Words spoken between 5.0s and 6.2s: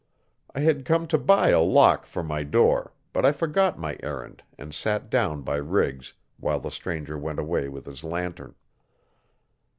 down by Riggs